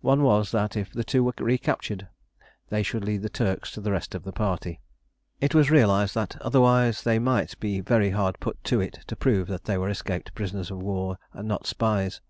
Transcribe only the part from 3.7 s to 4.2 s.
to the rest